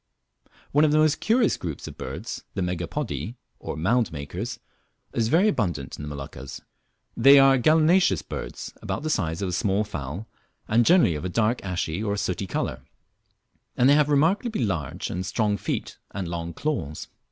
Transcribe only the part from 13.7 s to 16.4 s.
and they have remarkably large and strong feet and